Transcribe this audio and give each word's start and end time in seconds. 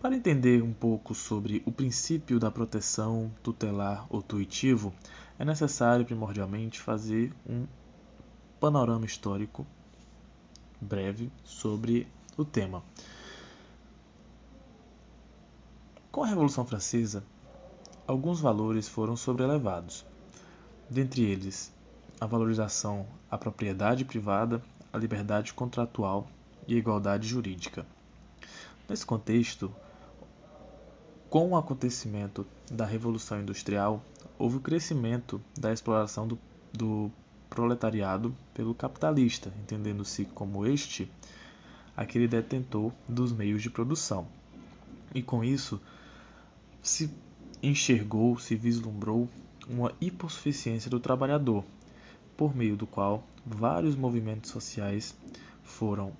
Para 0.00 0.14
entender 0.14 0.62
um 0.62 0.72
pouco 0.72 1.12
sobre 1.12 1.60
o 1.66 1.72
princípio 1.72 2.38
da 2.38 2.52
proteção 2.52 3.32
tutelar 3.42 4.06
ou 4.08 4.22
tuitivo, 4.22 4.94
é 5.36 5.44
necessário 5.44 6.04
primordialmente 6.04 6.80
fazer 6.80 7.32
um 7.44 7.66
panorama 8.60 9.04
histórico 9.04 9.66
breve 10.80 11.32
sobre 11.42 12.06
o 12.36 12.44
tema. 12.44 12.84
Com 16.12 16.22
a 16.22 16.28
Revolução 16.28 16.64
Francesa, 16.64 17.24
alguns 18.06 18.38
valores 18.38 18.86
foram 18.86 19.16
sobrelevados, 19.16 20.06
dentre 20.88 21.22
eles 21.22 21.72
a 22.20 22.26
valorização 22.26 23.04
à 23.28 23.36
propriedade 23.36 24.04
privada, 24.04 24.62
a 24.92 24.98
liberdade 24.98 25.52
contratual 25.52 26.28
e 26.68 26.74
a 26.76 26.78
igualdade 26.78 27.26
jurídica. 27.26 27.84
Nesse 28.88 29.04
contexto, 29.04 29.74
com 31.30 31.50
o 31.50 31.56
acontecimento 31.56 32.46
da 32.70 32.86
Revolução 32.86 33.40
Industrial, 33.40 34.02
houve 34.38 34.56
o 34.56 34.60
crescimento 34.60 35.40
da 35.58 35.72
exploração 35.72 36.26
do, 36.26 36.38
do 36.72 37.10
proletariado 37.50 38.34
pelo 38.54 38.74
capitalista, 38.74 39.52
entendendo-se 39.62 40.24
como 40.26 40.66
este 40.66 41.10
aquele 41.96 42.28
detentor 42.28 42.92
dos 43.08 43.32
meios 43.32 43.62
de 43.62 43.68
produção. 43.68 44.26
E 45.14 45.22
com 45.22 45.42
isso, 45.42 45.80
se 46.80 47.10
enxergou, 47.62 48.38
se 48.38 48.54
vislumbrou 48.54 49.28
uma 49.68 49.92
hipossuficiência 50.00 50.90
do 50.90 51.00
trabalhador, 51.00 51.64
por 52.36 52.54
meio 52.54 52.76
do 52.76 52.86
qual 52.86 53.24
vários 53.44 53.96
movimentos 53.96 54.50
sociais 54.50 55.14
foram 55.62 56.12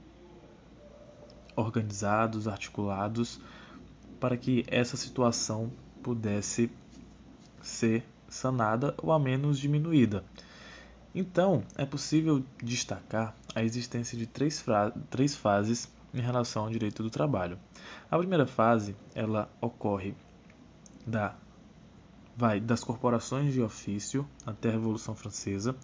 organizados, 1.54 2.48
articulados, 2.48 3.40
para 4.20 4.36
que 4.36 4.64
essa 4.68 4.96
situação 4.96 5.70
pudesse 6.02 6.70
ser 7.62 8.04
sanada 8.28 8.94
ou 8.98 9.10
ao 9.10 9.18
menos 9.18 9.58
diminuída. 9.58 10.24
Então, 11.14 11.64
é 11.76 11.84
possível 11.84 12.44
destacar 12.62 13.34
a 13.54 13.62
existência 13.62 14.16
de 14.16 14.26
três, 14.26 14.64
três 15.10 15.34
fases 15.34 15.88
em 16.12 16.20
relação 16.20 16.64
ao 16.64 16.70
direito 16.70 17.02
do 17.02 17.10
trabalho. 17.10 17.58
A 18.10 18.18
primeira 18.18 18.46
fase, 18.46 18.94
ela 19.14 19.50
ocorre 19.60 20.14
da 21.06 21.34
vai 22.36 22.60
das 22.60 22.84
corporações 22.84 23.52
de 23.52 23.60
ofício 23.60 24.24
até 24.46 24.68
a 24.68 24.72
Revolução 24.72 25.12
Francesa. 25.16 25.74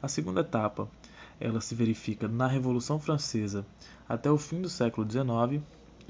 A 0.00 0.08
segunda 0.08 0.40
etapa, 0.40 0.88
ela 1.38 1.60
se 1.60 1.74
verifica 1.74 2.26
na 2.26 2.46
Revolução 2.46 2.98
Francesa 2.98 3.66
até 4.08 4.30
o 4.30 4.38
fim 4.38 4.62
do 4.62 4.68
século 4.70 5.06
XIX 5.08 5.62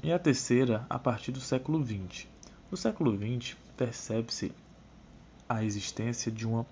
e 0.03 0.11
a 0.11 0.17
terceira 0.17 0.85
a 0.89 0.97
partir 0.97 1.31
do 1.31 1.39
século 1.39 1.85
XX. 1.85 2.27
No 2.69 2.77
século 2.77 3.15
XX, 3.15 3.55
percebe-se 3.77 4.51
a 5.47 5.63
existência 5.63 6.31
de 6.31 6.47
uma 6.47 6.65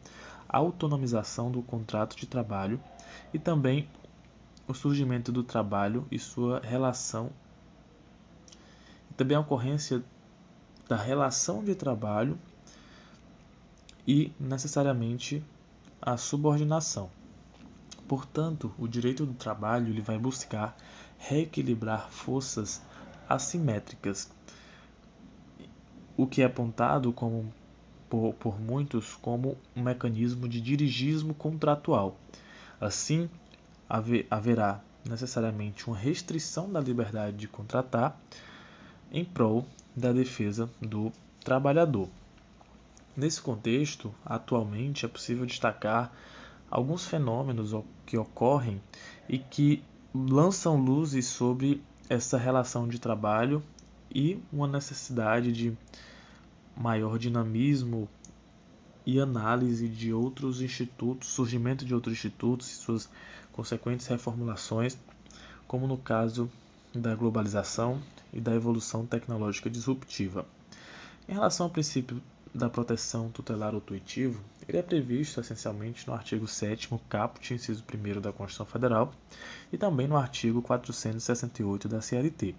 autonomização 0.47 1.51
do 1.51 1.61
contrato 1.61 2.15
de 2.15 2.25
trabalho 2.25 2.79
e 3.33 3.37
também 3.37 3.87
o 4.67 4.73
surgimento 4.73 5.31
do 5.31 5.43
trabalho 5.43 6.07
e 6.11 6.17
sua 6.17 6.59
relação, 6.59 7.29
e 9.11 9.13
também 9.13 9.37
a 9.37 9.41
ocorrência 9.41 10.03
da 10.87 10.95
relação 10.95 11.63
de 11.63 11.75
trabalho 11.75 12.37
e 14.07 14.31
necessariamente 14.39 15.43
a 16.01 16.17
subordinação. 16.17 17.11
Portanto, 18.07 18.73
o 18.79 18.87
direito 18.87 19.23
do 19.23 19.33
trabalho 19.33 19.89
ele 19.89 20.01
vai 20.01 20.17
buscar 20.17 20.75
reequilibrar 21.19 22.09
forças 22.09 22.81
assimétricas, 23.29 24.29
o 26.17 26.25
que 26.25 26.41
é 26.41 26.45
apontado 26.45 27.13
como, 27.13 27.53
por, 28.09 28.33
por 28.33 28.59
muitos 28.59 29.15
como 29.15 29.55
um 29.75 29.83
mecanismo 29.83 30.49
de 30.49 30.59
dirigismo 30.59 31.33
contratual. 31.35 32.17
Assim, 32.81 33.29
haver, 33.87 34.25
haverá 34.29 34.81
necessariamente 35.07 35.87
uma 35.87 35.95
restrição 35.95 36.71
da 36.71 36.81
liberdade 36.81 37.37
de 37.37 37.47
contratar 37.47 38.19
em 39.11 39.23
prol 39.23 39.65
da 39.95 40.11
defesa 40.11 40.69
do 40.81 41.11
trabalhador. 41.43 42.09
Nesse 43.15 43.41
contexto, 43.41 44.13
atualmente 44.25 45.05
é 45.05 45.09
possível 45.09 45.45
destacar 45.45 46.11
alguns 46.69 47.05
fenômenos 47.05 47.73
que 48.05 48.17
ocorrem 48.17 48.81
e 49.27 49.37
que 49.37 49.83
lançam 50.13 50.77
luzes 50.77 51.25
sobre 51.25 51.81
essa 52.09 52.37
relação 52.37 52.87
de 52.87 52.99
trabalho 52.99 53.63
e 54.13 54.41
uma 54.51 54.67
necessidade 54.67 55.51
de 55.53 55.77
maior 56.75 57.19
dinamismo 57.19 58.09
e 59.05 59.19
análise 59.19 59.87
de 59.87 60.11
outros 60.11 60.61
institutos, 60.61 61.29
surgimento 61.29 61.85
de 61.85 61.93
outros 61.93 62.13
institutos 62.13 62.71
e 62.71 62.75
suas 62.75 63.09
consequentes 63.53 64.07
reformulações, 64.07 64.97
como 65.67 65.87
no 65.87 65.97
caso 65.97 66.49
da 66.93 67.13
globalização 67.13 68.01
e 68.33 68.41
da 68.41 68.55
evolução 68.55 69.05
tecnológica 69.05 69.69
disruptiva. 69.69 70.45
Em 71.27 71.33
relação 71.33 71.67
ao 71.67 71.71
princípio 71.71 72.21
da 72.53 72.69
proteção 72.69 73.29
tutelar 73.29 73.75
ou 73.75 73.81
tuitivo, 73.81 74.43
ele 74.67 74.77
é 74.77 74.81
previsto 74.81 75.39
essencialmente 75.39 76.07
no 76.07 76.13
artigo 76.13 76.47
7 76.47 76.89
caput, 77.07 77.53
inciso 77.53 77.83
1 77.83 78.21
da 78.21 78.31
Constituição 78.31 78.65
Federal, 78.65 79.13
e 79.71 79.77
também 79.77 80.07
no 80.07 80.17
artigo 80.17 80.61
468 80.61 81.87
da 81.87 82.01
CLT. 82.01 82.55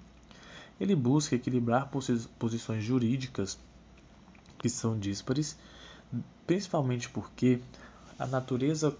Ele 0.80 0.94
busca 0.94 1.34
equilibrar 1.36 1.90
posições 2.38 2.82
jurídicas 2.82 3.58
que 4.58 4.68
são 4.68 4.98
díspares, 4.98 5.56
principalmente 6.46 7.08
porque 7.08 7.60
a 8.18 8.26
natureza 8.26 8.96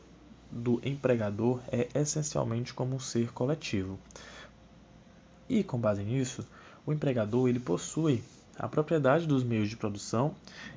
do 0.50 0.80
empregador 0.84 1.60
é 1.70 1.88
essencialmente 1.94 2.74
como 2.74 2.96
um 2.96 3.00
ser 3.00 3.32
coletivo. 3.32 3.98
E 5.48 5.62
com 5.62 5.78
base 5.78 6.02
nisso, 6.02 6.46
o 6.84 6.92
empregador 6.92 7.48
ele 7.48 7.60
possui 7.60 8.22
a 8.60 8.68
propriedade 8.68 9.26
dos 9.26 9.42
meios 9.42 9.70
de 9.70 9.76
produção 9.76 10.34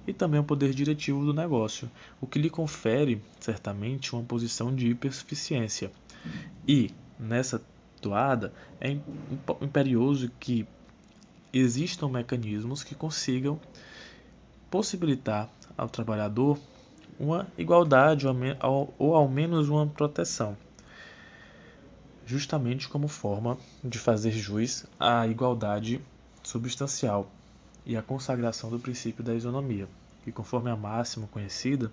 e 0.07 0.13
também 0.13 0.39
o 0.39 0.43
poder 0.43 0.73
diretivo 0.73 1.25
do 1.25 1.33
negócio, 1.33 1.91
o 2.21 2.25
que 2.25 2.39
lhe 2.39 2.49
confere 2.49 3.21
certamente 3.41 4.13
uma 4.13 4.23
posição 4.23 4.73
de 4.73 4.87
hipersuficiência. 4.87 5.91
E 6.65 6.91
nessa 7.19 7.61
toada 8.01 8.53
é 8.79 8.97
imperioso 9.61 10.31
que 10.39 10.65
existam 11.51 12.07
mecanismos 12.07 12.85
que 12.85 12.95
consigam 12.95 13.59
possibilitar 14.71 15.49
ao 15.77 15.89
trabalhador 15.89 16.57
uma 17.19 17.45
igualdade 17.57 18.25
ou 18.61 19.13
ao 19.13 19.27
menos 19.27 19.67
uma 19.67 19.85
proteção, 19.85 20.55
justamente 22.25 22.87
como 22.87 23.09
forma 23.09 23.57
de 23.83 23.99
fazer 23.99 24.31
jus 24.31 24.85
à 24.97 25.27
igualdade 25.27 26.01
substancial 26.41 27.29
e 27.85 27.97
à 27.97 28.01
consagração 28.01 28.69
do 28.69 28.79
princípio 28.79 29.23
da 29.23 29.33
isonomia, 29.33 29.87
que, 30.23 30.31
conforme 30.31 30.69
a 30.69 30.75
máxima 30.75 31.27
conhecida, 31.27 31.91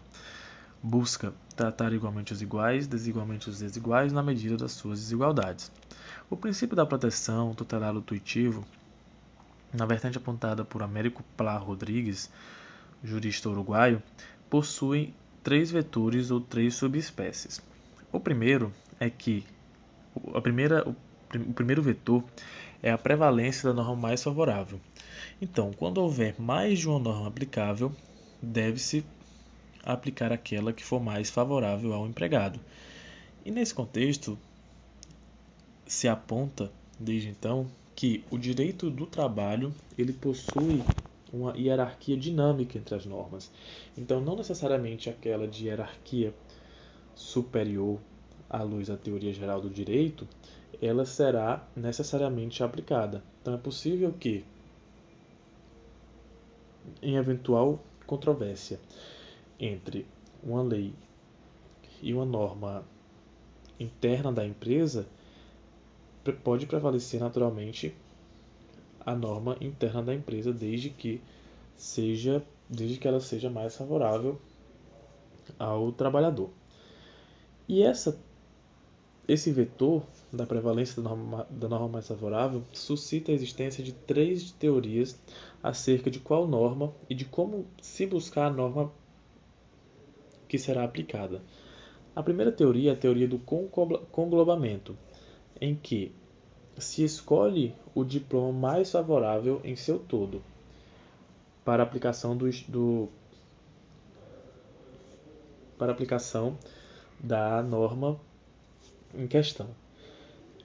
busca 0.83 1.33
tratar 1.55 1.93
igualmente 1.93 2.33
os 2.33 2.41
iguais, 2.41 2.87
desigualmente 2.87 3.51
os 3.51 3.59
desiguais, 3.59 4.13
na 4.13 4.23
medida 4.23 4.57
das 4.57 4.73
suas 4.73 5.01
desigualdades. 5.01 5.71
O 6.29 6.37
princípio 6.37 6.77
da 6.77 6.87
proteção 6.87 7.55
tutelar 7.55 7.95
intuitivo, 7.95 8.65
na 9.73 9.85
vertente 9.85 10.17
apontada 10.17 10.65
por 10.65 10.83
Américo 10.83 11.23
Plá 11.37 11.57
Rodrigues, 11.57 12.31
jurista 13.03 13.49
uruguaio, 13.49 14.03
possui 14.49 15.15
três 15.43 15.71
vetores 15.71 16.31
ou 16.31 16.41
três 16.41 16.75
subespécies. 16.75 17.61
O 18.13 18.19
primeiro 18.19 18.73
é 18.99 19.09
que 19.09 19.45
a 20.35 20.41
primeira, 20.41 20.89
o, 20.89 20.97
o 21.49 21.53
primeiro 21.53 21.83
vetor 21.83 22.25
é 22.83 22.91
a 22.91 22.99
prevalência 22.99 23.69
da 23.69 23.75
norma 23.75 23.97
mais 23.97 24.23
favorável. 24.23 24.81
Então, 25.41 25.71
quando 25.73 25.99
houver 25.99 26.41
mais 26.41 26.79
de 26.79 26.89
uma 26.89 26.99
norma 26.99 27.29
aplicável, 27.29 27.93
deve-se 28.43 29.05
aplicar 29.83 30.33
aquela 30.33 30.73
que 30.73 30.85
for 30.85 31.01
mais 31.01 31.31
favorável 31.31 31.93
ao 31.93 32.07
empregado. 32.07 32.61
E 33.45 33.51
nesse 33.51 33.75
contexto, 33.75 34.39
se 35.87 36.07
aponta 36.09 36.71
desde 36.99 37.29
então 37.29 37.67
que 37.97 38.25
o 38.31 38.39
direito 38.39 38.91
do 38.91 39.07
trabalho 39.07 39.75
ele 39.99 40.13
possui 40.13 40.83
uma 41.33 41.57
hierarquia 41.57 42.17
dinâmica 42.17 42.79
entre 42.79 42.95
as 42.95 43.07
normas. 43.07 43.51
Então, 43.97 44.21
não 44.21 44.37
necessariamente 44.37 45.09
aquela 45.09 45.47
de 45.47 45.67
hierarquia 45.67 46.35
superior 47.15 47.99
à 48.49 48.63
luz 48.63 48.89
da 48.89 48.97
teoria 48.97 49.33
geral 49.33 49.61
do 49.61 49.71
direito, 49.71 50.27
ela 50.81 51.05
será 51.05 51.67
necessariamente 51.77 52.63
aplicada. 52.63 53.23
Então, 53.41 53.55
é 53.55 53.59
possível 53.59 54.13
que, 54.13 54.45
em 57.03 57.17
eventual 57.17 57.79
controvérsia 58.07 58.81
entre 59.59 60.07
uma 60.43 60.63
lei 60.63 60.95
e 62.03 62.15
uma 62.15 62.25
norma 62.25 62.85
interna 63.79 64.33
da 64.33 64.47
empresa, 64.47 65.07
pode 66.43 66.67
prevalecer 66.67 67.21
naturalmente 67.21 67.95
a 69.05 69.15
norma 69.15 69.57
interna 69.61 70.03
da 70.03 70.15
empresa, 70.15 70.53
desde 70.53 70.91
que 70.91 71.23
seja, 71.77 72.45
desde 72.69 72.99
que 72.99 73.09
ela 73.09 73.21
seja 73.21 73.49
mais 73.51 73.77
favorável 73.77 74.41
ao 75.59 75.93
trabalhador. 75.93 76.51
E 77.69 77.83
essa, 77.83 78.19
esse 79.33 79.53
vetor 79.53 80.03
da 80.33 80.45
prevalência 80.45 81.01
da 81.01 81.09
norma, 81.09 81.47
da 81.49 81.69
norma 81.69 81.87
mais 81.87 82.09
favorável 82.09 82.65
suscita 82.73 83.31
a 83.31 83.35
existência 83.35 83.83
de 83.85 83.93
três 83.93 84.51
teorias 84.51 85.17
acerca 85.63 86.11
de 86.11 86.19
qual 86.19 86.49
norma 86.49 86.93
e 87.09 87.15
de 87.15 87.25
como 87.25 87.65
se 87.81 88.07
buscar 88.07 88.47
a 88.47 88.51
norma 88.51 88.91
que 90.49 90.59
será 90.59 90.83
aplicada. 90.83 91.41
A 92.17 92.25
primeira 92.25 92.51
teoria 92.51 92.91
é 92.91 92.93
a 92.93 92.97
teoria 92.97 93.29
do 93.29 93.39
conglobamento, 93.39 94.99
em 95.61 95.77
que 95.77 96.13
se 96.77 97.05
escolhe 97.05 97.73
o 97.95 98.03
diploma 98.03 98.53
mais 98.53 98.91
favorável 98.91 99.61
em 99.63 99.77
seu 99.77 100.01
todo 100.01 100.43
para 101.65 101.85
aplicação 101.85 102.37
do, 102.37 102.51
do 102.67 103.09
para 105.79 105.93
aplicação 105.93 106.59
da 107.23 107.63
norma 107.63 108.19
em 109.15 109.27
questão. 109.27 109.69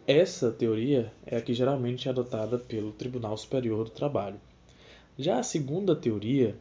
Essa 0.07 0.51
teoria 0.51 1.11
é 1.25 1.37
a 1.37 1.41
que 1.41 1.53
geralmente 1.53 2.07
é 2.07 2.11
adotada 2.11 2.59
pelo 2.59 2.91
Tribunal 2.91 3.35
Superior 3.37 3.85
do 3.85 3.89
Trabalho. 3.89 4.39
Já 5.17 5.39
a 5.39 5.43
segunda 5.43 5.95
teoria 5.95 6.55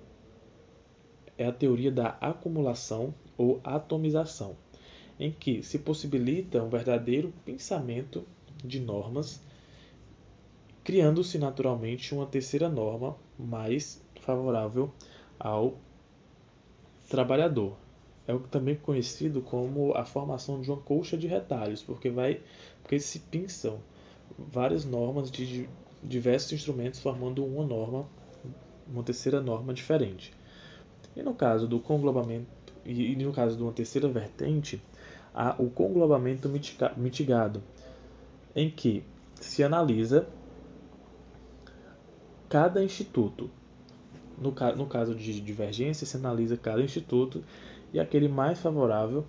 é 1.36 1.46
a 1.46 1.52
teoria 1.52 1.90
da 1.90 2.16
acumulação 2.20 3.14
ou 3.36 3.60
atomização, 3.62 4.56
em 5.18 5.30
que 5.30 5.62
se 5.62 5.78
possibilita 5.78 6.62
um 6.62 6.68
verdadeiro 6.68 7.32
pensamento 7.44 8.24
de 8.64 8.80
normas, 8.80 9.42
criando-se 10.82 11.38
naturalmente 11.38 12.14
uma 12.14 12.26
terceira 12.26 12.68
norma 12.68 13.16
mais 13.38 14.02
favorável 14.20 14.90
ao 15.38 15.76
trabalhador. 17.08 17.83
É 18.26 18.36
também 18.50 18.74
conhecido 18.76 19.42
como 19.42 19.92
a 19.94 20.04
formação 20.04 20.60
de 20.60 20.70
uma 20.70 20.80
colcha 20.80 21.16
de 21.16 21.26
retalhos, 21.26 21.82
porque 21.82 22.08
vai 22.08 22.40
porque 22.82 22.98
se 22.98 23.18
pinçam 23.18 23.78
várias 24.38 24.84
normas 24.84 25.30
de 25.30 25.68
diversos 26.02 26.52
instrumentos 26.52 27.00
formando 27.00 27.44
uma 27.44 27.64
norma, 27.64 28.06
uma 28.86 29.02
terceira 29.02 29.40
norma 29.40 29.72
diferente. 29.72 30.32
E 31.16 31.22
no 31.22 31.34
caso 31.34 31.66
do 31.66 31.78
conglobamento 31.80 32.46
e 32.84 33.16
no 33.16 33.32
caso 33.32 33.56
de 33.56 33.62
uma 33.62 33.72
terceira 33.72 34.08
vertente, 34.08 34.82
há 35.34 35.54
o 35.58 35.70
conglobamento 35.70 36.50
mitigado, 36.96 37.62
em 38.54 38.70
que 38.70 39.02
se 39.40 39.64
analisa 39.64 40.28
cada 42.48 42.82
instituto. 42.84 43.50
No, 44.36 44.54
no 44.76 44.86
caso 44.86 45.14
de 45.14 45.40
divergência, 45.40 46.06
se 46.06 46.16
analisa 46.16 46.56
cada 46.56 46.82
instituto 46.82 47.42
e 47.94 48.00
aquele 48.00 48.28
mais 48.28 48.58
favorável 48.58 49.24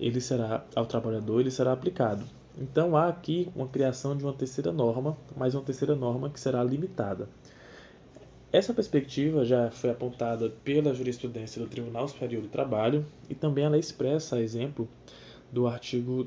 ele 0.00 0.20
será 0.20 0.64
ao 0.74 0.86
trabalhador 0.86 1.40
ele 1.40 1.50
será 1.50 1.72
aplicado. 1.72 2.24
Então 2.58 2.96
há 2.96 3.08
aqui 3.08 3.48
uma 3.54 3.68
criação 3.68 4.16
de 4.16 4.24
uma 4.24 4.32
terceira 4.32 4.72
norma, 4.72 5.16
mas 5.36 5.54
uma 5.54 5.62
terceira 5.62 5.94
norma 5.94 6.30
que 6.30 6.40
será 6.40 6.64
limitada. 6.64 7.28
Essa 8.52 8.72
perspectiva 8.72 9.44
já 9.44 9.70
foi 9.70 9.90
apontada 9.90 10.48
pela 10.62 10.94
jurisprudência 10.94 11.60
do 11.60 11.68
Tribunal 11.68 12.08
Superior 12.08 12.40
do 12.42 12.48
Trabalho 12.48 13.04
e 13.28 13.34
também 13.34 13.64
ela 13.64 13.76
é 13.76 13.80
expressa 13.80 14.36
a 14.36 14.40
exemplo 14.40 14.88
do 15.52 15.66
artigo 15.66 16.26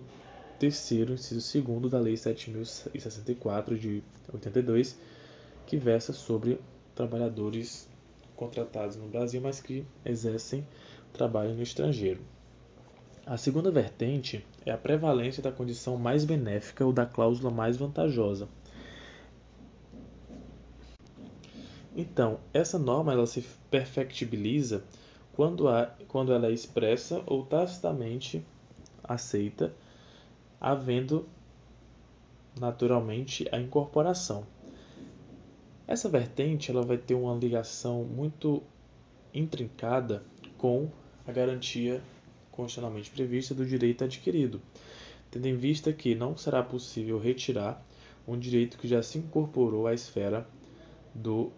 3 0.60 0.92
inciso 1.12 1.62
2 1.62 1.92
da 1.92 2.00
Lei 2.00 2.16
7.064 2.16 3.78
de 3.78 4.04
82, 4.34 5.00
que 5.66 5.78
versa 5.78 6.12
sobre 6.12 6.60
trabalhadores 6.94 7.88
contratados 8.36 8.96
no 8.96 9.08
Brasil, 9.08 9.40
mas 9.42 9.62
que 9.62 9.86
exercem 10.06 10.66
trabalho 11.18 11.54
no 11.54 11.64
estrangeiro. 11.64 12.22
A 13.26 13.36
segunda 13.36 13.70
vertente 13.70 14.46
é 14.66 14.72
a 14.72 14.78
prevalência 14.78 15.44
da 15.44 15.52
condição 15.52 15.98
mais 15.98 16.24
benéfica 16.24 16.86
ou 16.86 16.94
da 16.94 17.06
cláusula 17.06 17.52
mais 17.52 17.76
vantajosa, 17.76 18.48
Então, 21.98 22.40
essa 22.54 22.78
norma 22.78 23.12
ela 23.12 23.26
se 23.26 23.44
perfectibiliza 23.72 24.84
quando, 25.34 25.68
há, 25.68 25.88
quando 26.08 26.32
ela 26.32 26.46
é 26.46 26.52
expressa 26.52 27.24
ou 27.26 27.44
tacitamente 27.44 28.46
aceita, 29.04 29.74
havendo 30.62 31.28
naturalmente 32.60 33.50
a 33.52 33.60
incorporação. 33.60 34.46
Essa 35.88 36.08
vertente 36.08 36.70
ela 36.70 36.84
vai 36.84 37.00
ter 37.00 37.16
uma 37.16 37.34
ligação 37.34 38.04
muito 38.04 38.62
intrincada 39.34 40.22
com 40.56 40.92
a 41.28 41.32
garantia 41.32 42.02
constitucionalmente 42.52 43.12
prevista 43.12 43.54
do 43.54 43.66
direito 43.66 44.04
adquirido, 44.04 44.62
tendo 45.30 45.48
em 45.48 45.56
vista 45.56 45.94
que 45.94 46.16
não 46.16 46.36
será 46.36 46.64
possível 46.64 47.20
retirar 47.20 47.84
um 48.28 48.38
direito 48.38 48.78
que 48.78 48.88
já 48.88 49.04
se 49.04 49.18
incorporou 49.18 49.88
à 49.88 49.94
esfera 49.94 50.48
do 51.14 51.52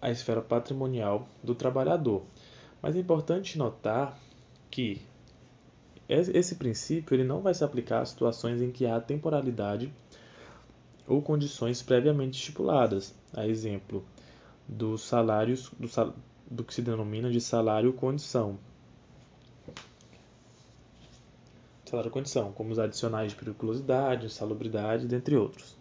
a 0.00 0.10
esfera 0.10 0.42
patrimonial 0.42 1.26
do 1.42 1.54
trabalhador. 1.54 2.22
Mas 2.82 2.94
é 2.94 2.98
importante 2.98 3.56
notar 3.56 4.18
que 4.70 5.00
esse 6.08 6.54
princípio 6.54 7.14
ele 7.14 7.24
não 7.24 7.40
vai 7.40 7.54
se 7.54 7.64
aplicar 7.64 8.02
a 8.02 8.04
situações 8.04 8.60
em 8.62 8.70
que 8.70 8.86
há 8.86 9.00
temporalidade 9.00 9.92
ou 11.06 11.22
condições 11.22 11.82
previamente 11.82 12.38
estipuladas, 12.38 13.14
a 13.32 13.46
exemplo 13.46 14.04
dos 14.68 15.02
salários 15.02 15.70
do, 15.78 15.88
do 16.50 16.64
que 16.64 16.74
se 16.74 16.82
denomina 16.82 17.30
de 17.30 17.40
salário 17.40 17.92
condição. 17.92 18.58
Salário 21.84 22.10
condição, 22.10 22.52
como 22.52 22.72
os 22.72 22.78
adicionais 22.78 23.32
de 23.32 23.38
periculosidade, 23.38 24.26
insalubridade, 24.26 25.06
dentre 25.06 25.36
outros. 25.36 25.76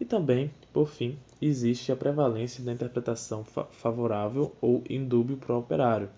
E 0.00 0.04
também, 0.04 0.50
por 0.72 0.88
fim, 0.88 1.18
existe 1.40 1.90
a 1.92 1.96
prevalência 1.96 2.64
da 2.64 2.72
interpretação 2.72 3.44
fa 3.44 3.64
favorável 3.64 4.54
ou 4.60 4.82
indúbio 4.88 5.36
para 5.36 5.54
o 5.54 5.58
operário, 5.58 6.08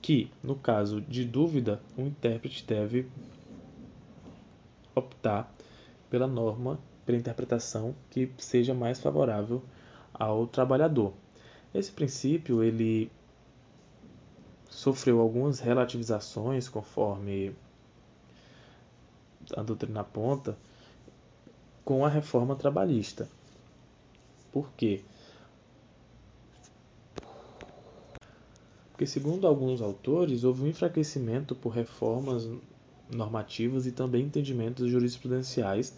que, 0.00 0.30
no 0.42 0.54
caso 0.54 1.00
de 1.00 1.24
dúvida, 1.24 1.80
o 1.96 2.02
intérprete 2.02 2.64
deve 2.66 3.06
optar 4.94 5.52
pela 6.08 6.26
norma, 6.26 6.78
pela 7.04 7.18
interpretação 7.18 7.94
que 8.10 8.30
seja 8.38 8.74
mais 8.74 9.00
favorável 9.00 9.62
ao 10.12 10.46
trabalhador. 10.46 11.12
Esse 11.72 11.92
princípio 11.92 12.62
ele 12.64 13.10
sofreu 14.68 15.20
algumas 15.20 15.60
relativizações 15.60 16.68
conforme 16.68 17.54
a 19.56 19.62
doutrina 19.62 20.00
aponta, 20.00 20.56
com 21.84 22.04
a 22.04 22.08
reforma 22.08 22.56
trabalhista. 22.56 23.28
Por 24.52 24.70
quê? 24.76 25.02
Porque, 28.90 29.06
segundo 29.06 29.46
alguns 29.46 29.80
autores, 29.80 30.44
houve 30.44 30.62
um 30.62 30.66
enfraquecimento 30.66 31.54
por 31.54 31.70
reformas 31.70 32.48
normativas 33.10 33.86
e 33.86 33.92
também 33.92 34.26
entendimentos 34.26 34.90
jurisprudenciais, 34.90 35.94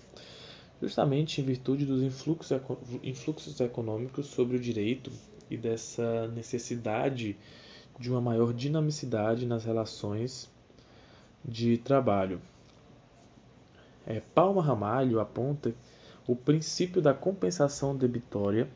justamente 0.81 1.41
em 1.41 1.45
virtude 1.45 1.85
dos 1.85 2.03
influxos, 2.03 2.61
influxos 3.03 3.61
econômicos 3.61 4.27
sobre 4.27 4.57
o 4.57 4.61
direito 4.61 5.11
e 5.53 5.57
dessa 5.57 6.29
necessidade 6.29 7.37
de 7.99 8.11
uma 8.11 8.21
maior 8.21 8.53
dinamicidade 8.53 9.47
nas 9.47 9.65
relações 9.65 10.51
de 11.45 11.77
trabalho. 11.79 12.41
É, 14.07 14.21
Palma 14.35 14.63
Ramalho 14.63 15.21
aponta 15.21 15.75
o 16.27 16.35
princípio 16.35 17.03
da 17.03 17.13
compensação 17.13 17.97
debitória. 17.97 18.69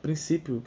Princípio, 0.00 0.62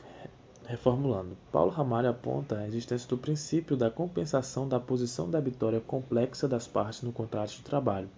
reformulando, 0.65 1.37
Paulo 1.51 1.71
Ramalho 1.71 2.09
aponta 2.09 2.57
a 2.57 2.67
existência 2.67 3.07
do 3.07 3.17
princípio 3.17 3.77
da 3.77 3.89
compensação 3.89 4.67
da 4.67 4.79
posição 4.79 5.29
debitória 5.29 5.79
complexa 5.79 6.47
das 6.47 6.67
partes 6.67 7.01
no 7.01 7.11
contrato 7.11 7.51
de 7.51 7.61
trabalho, 7.61 8.09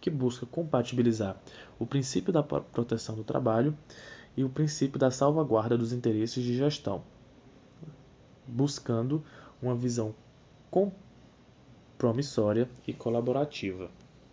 que 0.00 0.10
busca 0.10 0.46
compatibilizar 0.46 1.40
o 1.78 1.86
princípio 1.86 2.32
da 2.32 2.42
proteção 2.42 3.14
do 3.14 3.24
trabalho 3.24 3.76
e 4.36 4.44
o 4.44 4.48
princípio 4.48 4.98
da 4.98 5.10
salvaguarda 5.10 5.76
dos 5.76 5.92
interesses 5.92 6.42
de 6.42 6.56
gestão, 6.56 7.02
buscando 8.46 9.22
uma 9.62 9.74
visão 9.74 10.14
promissória 11.98 12.68
e 12.86 12.92
colaborativa. 12.92 13.90